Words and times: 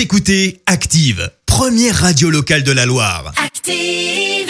Vous 0.00 0.04
écoutez 0.04 0.62
Active, 0.64 1.30
première 1.44 1.94
radio 1.94 2.30
locale 2.30 2.62
de 2.62 2.72
la 2.72 2.86
Loire. 2.86 3.34
Active. 3.36 4.48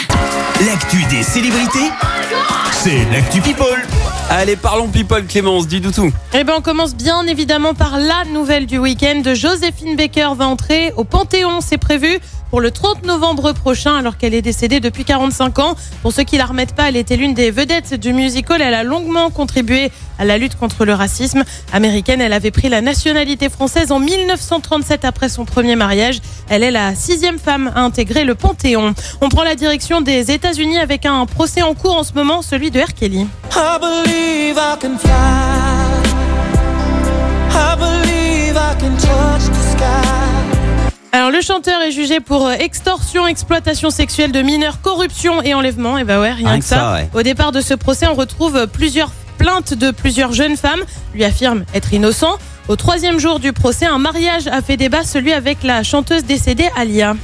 L'actu 0.65 1.03
des 1.09 1.23
célébrités, 1.23 1.91
c'est 2.71 3.03
l'actu 3.11 3.41
People. 3.41 3.85
Allez, 4.29 4.55
parlons 4.55 4.87
people, 4.87 5.25
Clémence, 5.25 5.67
dis 5.67 5.81
du 5.81 5.91
tout. 5.91 6.09
Eh 6.33 6.45
ben, 6.45 6.53
on 6.59 6.61
commence 6.61 6.95
bien 6.95 7.27
évidemment 7.27 7.73
par 7.73 7.99
la 7.99 8.23
nouvelle 8.31 8.65
du 8.65 8.77
week-end. 8.77 9.23
Joséphine 9.35 9.97
Baker 9.97 10.29
va 10.37 10.47
entrer 10.47 10.93
au 10.95 11.03
Panthéon, 11.03 11.59
c'est 11.59 11.77
prévu 11.77 12.19
pour 12.51 12.61
le 12.61 12.69
30 12.69 13.05
novembre 13.05 13.53
prochain, 13.53 13.95
alors 13.95 14.17
qu'elle 14.17 14.33
est 14.33 14.41
décédée 14.41 14.81
depuis 14.81 15.05
45 15.05 15.59
ans. 15.59 15.75
Pour 16.03 16.11
ceux 16.11 16.23
qui 16.23 16.37
la 16.37 16.45
remettent 16.45 16.75
pas, 16.75 16.89
elle 16.89 16.97
était 16.97 17.15
l'une 17.15 17.33
des 17.33 17.49
vedettes 17.49 17.93
du 17.93 18.11
musical. 18.11 18.61
Elle 18.61 18.73
a 18.73 18.83
longuement 18.83 19.29
contribué 19.29 19.89
à 20.19 20.25
la 20.25 20.37
lutte 20.37 20.57
contre 20.57 20.83
le 20.83 20.93
racisme. 20.93 21.43
Américaine, 21.71 22.19
elle 22.19 22.33
avait 22.33 22.51
pris 22.51 22.67
la 22.67 22.81
nationalité 22.81 23.49
française 23.49 23.91
en 23.93 23.99
1937 23.99 25.05
après 25.05 25.29
son 25.29 25.45
premier 25.45 25.77
mariage. 25.77 26.19
Elle 26.49 26.63
est 26.63 26.71
la 26.71 26.93
sixième 26.93 27.39
femme 27.39 27.71
à 27.73 27.81
intégrer 27.81 28.25
le 28.25 28.35
Panthéon. 28.35 28.93
On 29.21 29.29
prend 29.29 29.43
la 29.43 29.55
direction 29.55 30.01
des 30.01 30.31
États-Unis 30.31 30.77
avec 30.77 31.05
un 31.05 31.25
procès 31.25 31.61
en 31.61 31.73
cours 31.73 31.95
en 31.95 32.03
ce 32.03 32.13
moment, 32.13 32.41
celui 32.41 32.69
de 32.69 32.81
R. 32.81 32.93
Kelly. 32.93 33.27
Le 41.41 41.45
chanteur 41.45 41.81
est 41.81 41.91
jugé 41.91 42.19
pour 42.19 42.45
euh, 42.45 42.51
extorsion, 42.51 43.25
exploitation 43.25 43.89
sexuelle 43.89 44.31
de 44.31 44.43
mineurs, 44.43 44.79
corruption 44.79 45.41
et 45.41 45.55
enlèvement. 45.55 45.97
Et 45.97 46.03
bah 46.03 46.21
ouais, 46.21 46.31
rien, 46.33 46.49
Rien 46.51 46.59
que 46.59 46.65
ça. 46.65 46.75
ça, 46.75 46.93
ouais. 46.93 47.09
Au 47.15 47.23
départ 47.23 47.51
de 47.51 47.61
ce 47.61 47.73
procès, 47.73 48.05
on 48.07 48.13
retrouve 48.13 48.55
euh, 48.55 48.67
plusieurs 48.67 49.11
plaintes 49.39 49.73
de 49.73 49.89
plusieurs 49.89 50.33
jeunes 50.33 50.55
femmes. 50.55 50.81
Lui 51.15 51.23
affirme 51.23 51.65
être 51.73 51.95
innocent. 51.95 52.37
Au 52.67 52.75
troisième 52.75 53.17
jour 53.17 53.39
du 53.39 53.53
procès, 53.53 53.87
un 53.87 53.97
mariage 53.97 54.45
a 54.45 54.61
fait 54.61 54.77
débat, 54.77 55.03
celui 55.03 55.33
avec 55.33 55.63
la 55.63 55.81
chanteuse 55.81 56.25
décédée 56.25 56.69
Alia. 56.77 57.15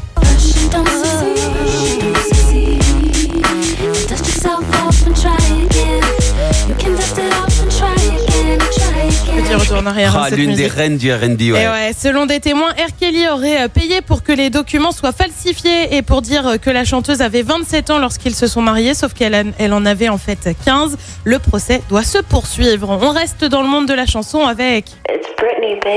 En 9.77 9.85
arrière. 9.85 10.15
Ah, 10.17 10.29
L'une 10.29 10.53
des 10.55 10.67
reines 10.67 10.97
du 10.97 11.13
RB, 11.13 11.41
Et 11.41 11.51
ouais. 11.51 11.67
ouais, 11.67 11.91
selon 11.97 12.25
des 12.25 12.39
témoins, 12.39 12.71
R. 12.71 12.95
Kelly 12.99 13.27
aurait 13.27 13.63
euh, 13.63 13.67
payé 13.67 14.01
pour 14.01 14.23
que 14.23 14.31
les 14.31 14.49
documents 14.49 14.91
soient 14.91 15.11
falsifiés 15.11 15.95
et 15.95 16.01
pour 16.01 16.21
dire 16.21 16.47
euh, 16.47 16.57
que 16.57 16.69
la 16.69 16.83
chanteuse 16.85 17.21
avait 17.21 17.43
27 17.43 17.89
ans 17.91 17.99
lorsqu'ils 17.99 18.35
se 18.35 18.47
sont 18.47 18.61
mariés, 18.61 18.93
sauf 18.93 19.13
qu'elle 19.13 19.53
elle 19.57 19.73
en 19.73 19.85
avait 19.85 20.09
en 20.09 20.17
fait 20.17 20.49
15. 20.65 20.97
Le 21.23 21.39
procès 21.39 21.81
doit 21.89 22.03
se 22.03 22.17
poursuivre. 22.19 22.89
On 23.01 23.09
reste 23.11 23.45
dans 23.45 23.61
le 23.61 23.67
monde 23.67 23.87
de 23.87 23.93
la 23.93 24.05
chanson 24.05 24.45
avec. 24.45 24.85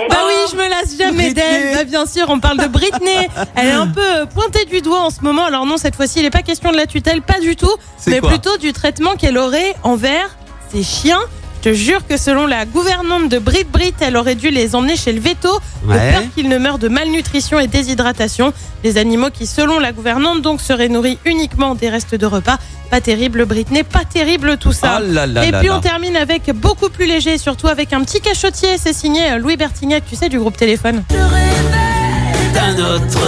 Bah 0.09 0.17
oui, 0.27 0.34
je 0.50 0.56
me 0.56 0.69
lasse 0.69 0.97
jamais 0.98 1.33
Britney. 1.33 1.34
d'elle. 1.34 1.75
Bah 1.75 1.84
bien 1.84 2.06
sûr, 2.06 2.27
on 2.28 2.39
parle 2.41 2.59
de 2.59 2.67
Britney. 2.69 3.28
Elle 3.56 3.69
est 3.69 3.72
un 3.72 3.87
peu 3.87 4.00
euh, 4.00 4.27
pointée 4.27 4.65
du 4.67 4.81
doigt 4.81 5.00
en 5.00 5.11
ce 5.11 5.20
moment. 5.22 5.44
Alors 5.44 5.67
non, 5.67 5.77
cette 5.77 5.97
fois-ci, 5.97 6.19
il 6.20 6.22
n'est 6.22 6.31
pas 6.31 6.42
question 6.42 6.70
de 6.70 6.77
la 6.77 6.87
tutelle, 6.87 7.22
pas 7.22 7.41
du 7.41 7.56
tout, 7.56 7.70
C'est 7.97 8.11
mais 8.11 8.20
plutôt 8.20 8.56
du 8.59 8.72
traitement 8.72 9.15
qu'elle 9.17 9.39
aurait 9.39 9.75
envers 9.83 10.37
ses 10.72 10.83
chiens. 10.83 11.20
Je 11.62 11.69
te 11.69 11.75
jure 11.75 12.06
que 12.06 12.16
selon 12.16 12.47
la 12.47 12.64
gouvernante 12.64 13.28
de 13.28 13.39
Brit 13.39 13.66
Brit, 13.70 13.92
elle 14.00 14.16
aurait 14.16 14.34
dû 14.34 14.48
les 14.48 14.75
emmener 14.75 14.97
chez 14.97 15.12
le 15.12 15.20
veto 15.20 15.61
de 15.84 15.91
Ouais. 15.92 16.12
peur 16.12 16.22
qu'ils 16.34 16.48
ne 16.48 16.56
meurent 16.56 16.78
de 16.78 16.89
malnutrition 16.89 17.58
et 17.61 17.66
déshydratation. 17.66 18.55
Des 18.83 18.97
animaux 18.97 19.28
qui, 19.30 19.47
selon 19.47 19.78
la 19.78 19.92
gouvernante, 19.92 20.41
donc 20.41 20.62
seraient 20.62 20.88
nourris 20.88 21.19
uniquement 21.27 21.75
des 21.75 21.91
restes 21.91 22.14
de 22.14 22.25
repas. 22.25 22.56
Pas 22.91 23.03
terrible, 23.03 23.44
Britney, 23.44 23.83
pas 23.83 24.05
terrible 24.11 24.56
tout 24.56 24.72
ça. 24.72 25.00
Oh 25.00 25.05
là 25.12 25.27
là 25.27 25.44
et 25.44 25.50
là 25.50 25.58
puis 25.58 25.69
là. 25.69 25.77
on 25.77 25.81
termine 25.81 26.16
avec 26.16 26.50
beaucoup 26.55 26.88
plus 26.88 27.05
léger, 27.05 27.36
surtout 27.36 27.69
avec 27.69 27.92
un 27.92 28.03
petit 28.05 28.22
cachotier. 28.22 28.78
C'est 28.78 28.94
signé 28.94 29.36
Louis 29.38 29.58
Bertignac, 29.58 30.05
tu 30.08 30.16
sais, 30.16 30.31
du 30.31 30.38
groupe 30.38 30.56
Téléphone. 30.56 31.03
D'un 32.55 32.75
autre 32.83 33.19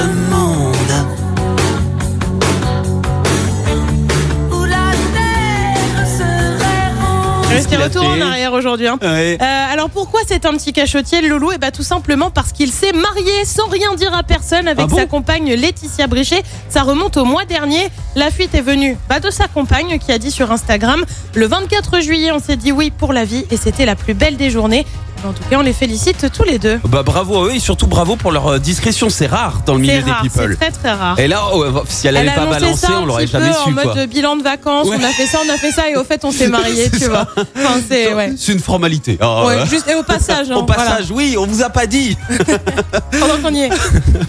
Restez 7.71 7.77
qu'il 7.77 7.84
retour 7.84 8.05
en 8.06 8.21
arrière 8.21 8.53
aujourd'hui. 8.53 8.89
hein. 8.89 8.99
Ouais. 9.03 9.39
Euh, 9.41 9.73
alors 9.73 9.91
pourquoi 9.91 10.21
c'est 10.27 10.45
un 10.47 10.53
petit 10.53 10.73
cachotier 10.73 11.21
le 11.21 11.28
loulou 11.28 11.53
Et 11.53 11.59
bah 11.59 11.71
tout 11.71 11.83
simplement 11.83 12.31
parce 12.31 12.53
qu'il 12.53 12.71
s'est 12.73 12.93
marié 12.93 13.45
sans 13.45 13.67
rien 13.69 13.95
dire 13.95 14.15
à 14.15 14.23
personne 14.23 14.69
avec 14.69 14.84
Ah 14.84 14.89
bon? 14.89 14.97
sa 14.97 15.06
compagne 15.06 15.53
Laetitia 15.55 16.06
Brichet. 16.06 16.43
Ça 16.69 16.83
remonte 16.83 17.17
au 17.17 17.25
mois 17.25 17.45
dernier. 17.45 17.89
La 18.17 18.31
fuite 18.31 18.55
est 18.55 18.61
venue 18.61 18.97
bah, 19.09 19.21
de 19.21 19.31
sa 19.31 19.49
compagne 19.49 19.99
qui 19.99 20.12
a 20.12 20.19
dit 20.19 20.31
sur 20.31 20.51
Instagram 20.53 21.05
le 21.34 21.47
24 21.47 22.01
juillet 22.01 22.31
on 22.33 22.39
s'est 22.41 22.56
dit 22.56 22.72
oui 22.72 22.91
pour 22.91 23.12
la 23.12 23.25
vie 23.25 23.45
et 23.51 23.56
c'était 23.56 23.87
la 23.87 23.95
plus 23.97 24.15
belle 24.15 24.37
des 24.37 24.51
journées. 24.51 24.84
En 25.25 25.33
tout 25.33 25.43
cas 25.49 25.56
on 25.59 25.62
les 25.62 25.72
félicite 25.72 26.31
tous 26.33 26.43
les 26.44 26.59
deux. 26.59 26.81
Bah 26.88 27.03
bravo 27.03 27.37
à 27.44 27.47
eux 27.49 27.55
et 27.55 27.59
surtout 27.60 27.87
bravo 27.87 28.16
pour 28.16 28.33
leur 28.33 28.47
euh, 28.49 28.59
discrétion. 28.59 29.09
C'est 29.09 29.27
rare 29.27 29.62
dans 29.66 29.75
le 29.75 29.81
milieu 29.81 30.03
rare, 30.05 30.22
des 30.22 30.28
people. 30.28 30.56
c'est 30.59 30.71
très 30.71 30.81
très 30.81 30.93
rare. 30.93 31.19
Et 31.19 31.28
là, 31.28 31.55
ouais, 31.56 31.69
si 31.88 32.06
elle 32.09 32.15
n'avait 32.15 32.31
pas 32.33 32.47
balancé, 32.47 32.87
on 32.91 33.06
l'aurait 33.06 33.27
jamais 33.27 33.49
peu 33.49 33.53
su. 33.55 33.71
en 33.71 33.72
quoi. 33.75 33.94
mode 33.94 34.09
bilan 34.10 34.37
de 34.37 34.43
vacances. 34.43 34.88
Ouais. 34.88 34.97
On 35.00 35.05
a 35.05 35.09
fait 35.09 35.27
ça, 35.27 35.38
on 35.47 35.53
a 35.53 35.56
fait 35.56 35.71
ça 35.71 35.88
et 35.88 35.97
au 35.97 36.05
fait 36.05 36.25
on 36.25 36.33
s'est 36.33 36.49
mariés, 36.49 36.91
tu 36.91 36.99
ça. 37.00 37.09
vois. 37.09 37.27
Enfin, 37.37 37.81
c'est 37.88 38.12
ouais. 38.15 38.34
Une 38.49 38.59
formalité. 38.60 39.19
Ah, 39.21 39.44
Ouais, 39.47 39.56
ouais. 39.56 39.66
juste 39.66 39.88
et 39.88 39.94
au 39.94 40.03
passage. 40.03 40.50
hein, 40.50 40.56
Au 40.56 40.65
passage, 40.65 41.10
oui, 41.10 41.37
on 41.39 41.47
vous 41.47 41.62
a 41.62 41.71
pas 41.71 41.87
dit. 41.87 42.16
pendant 43.21 43.37
qu'on 43.43 43.54
y 43.54 43.62
est. 43.62 43.71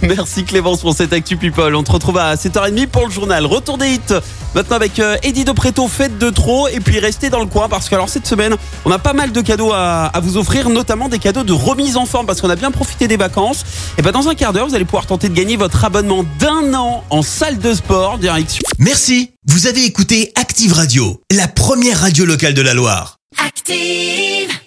Merci 0.01 0.43
Clémence 0.43 0.81
pour 0.81 0.93
cette 0.93 1.13
Actu 1.13 1.37
People. 1.37 1.75
On 1.75 1.83
te 1.83 1.91
retrouve 1.91 2.17
à 2.17 2.35
7h30 2.35 2.87
pour 2.87 3.05
le 3.07 3.11
journal. 3.11 3.45
Retour 3.45 3.77
des 3.77 3.93
hits. 3.93 3.99
Maintenant 4.55 4.75
avec 4.75 4.99
euh, 4.99 5.17
Eddie 5.23 5.45
de 5.45 5.51
Préto, 5.51 5.87
faites 5.87 6.17
de 6.19 6.29
trop. 6.29 6.67
Et 6.67 6.79
puis 6.79 6.99
restez 6.99 7.29
dans 7.29 7.39
le 7.39 7.47
coin 7.47 7.67
parce 7.69 7.89
que 7.89 7.95
alors 7.95 8.09
cette 8.09 8.27
semaine, 8.27 8.55
on 8.85 8.91
a 8.91 8.99
pas 8.99 9.13
mal 9.13 9.31
de 9.31 9.41
cadeaux 9.41 9.71
à, 9.73 10.05
à 10.13 10.19
vous 10.19 10.37
offrir, 10.37 10.69
notamment 10.83 11.07
des 11.07 11.19
cadeaux 11.19 11.45
de 11.45 11.53
remise 11.53 11.95
en 11.95 12.05
forme 12.05 12.25
parce 12.25 12.41
qu'on 12.41 12.49
a 12.49 12.57
bien 12.57 12.69
profité 12.69 13.07
des 13.07 13.15
vacances. 13.15 13.63
Et 13.97 14.01
ben 14.01 14.11
dans 14.11 14.27
un 14.27 14.35
quart 14.35 14.51
d'heure, 14.51 14.67
vous 14.67 14.75
allez 14.75 14.83
pouvoir 14.83 15.05
tenter 15.05 15.29
de 15.29 15.33
gagner 15.33 15.55
votre 15.55 15.85
abonnement 15.85 16.25
d'un 16.39 16.73
an 16.73 17.05
en 17.09 17.21
salle 17.21 17.57
de 17.57 17.73
sport 17.73 18.17
direction. 18.17 18.63
Merci, 18.79 19.31
vous 19.47 19.65
avez 19.67 19.85
écouté 19.85 20.33
Active 20.35 20.73
Radio, 20.73 21.21
la 21.31 21.47
première 21.47 22.01
radio 22.01 22.25
locale 22.25 22.53
de 22.53 22.61
la 22.61 22.73
Loire. 22.73 23.15
Active. 23.37 24.62